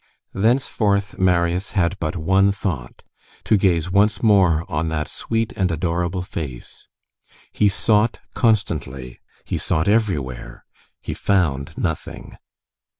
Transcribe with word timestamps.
Thenceforth, 0.33 1.19
Marius 1.19 1.73
had 1.77 1.95
but 1.99 2.15
one 2.15 2.51
thought,—to 2.51 3.55
gaze 3.55 3.91
once 3.91 4.23
more 4.23 4.65
on 4.67 4.89
that 4.89 5.07
sweet 5.07 5.53
and 5.55 5.71
adorable 5.71 6.23
face. 6.23 6.87
He 7.51 7.69
sought 7.69 8.17
constantly, 8.33 9.19
he 9.45 9.59
sought 9.59 9.87
everywhere; 9.87 10.65
he 11.03 11.13
found 11.13 11.77
nothing. 11.77 12.35